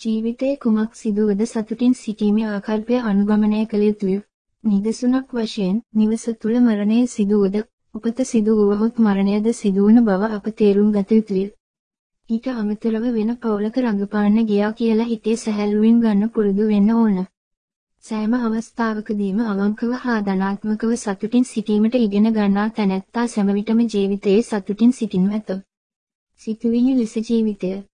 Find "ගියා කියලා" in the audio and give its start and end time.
14.44-15.08